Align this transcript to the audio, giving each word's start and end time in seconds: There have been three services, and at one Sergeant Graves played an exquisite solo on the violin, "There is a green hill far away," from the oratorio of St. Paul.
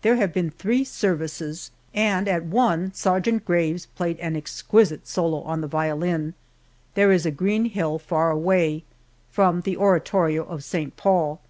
There 0.00 0.16
have 0.16 0.32
been 0.32 0.50
three 0.50 0.84
services, 0.84 1.70
and 1.92 2.28
at 2.28 2.46
one 2.46 2.94
Sergeant 2.94 3.44
Graves 3.44 3.84
played 3.84 4.18
an 4.20 4.34
exquisite 4.34 5.06
solo 5.06 5.42
on 5.42 5.60
the 5.60 5.66
violin, 5.66 6.32
"There 6.94 7.12
is 7.12 7.26
a 7.26 7.30
green 7.30 7.66
hill 7.66 7.98
far 7.98 8.30
away," 8.30 8.84
from 9.30 9.60
the 9.60 9.76
oratorio 9.76 10.44
of 10.46 10.64
St. 10.64 10.96
Paul. 10.96 11.40